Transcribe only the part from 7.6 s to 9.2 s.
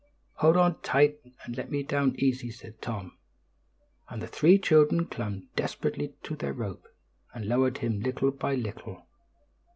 him little by little.